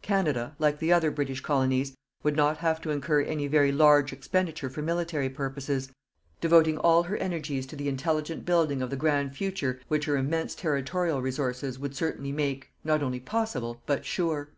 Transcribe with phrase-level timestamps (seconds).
[0.00, 4.70] Canada, like the other British Colonies, would not have to incur any very large expenditure
[4.70, 5.90] for military purposes,
[6.40, 10.54] devoting all her energies to the intelligent building of the grand future which her immense
[10.54, 14.50] territorial resources would certainly make, not only possible, but sure.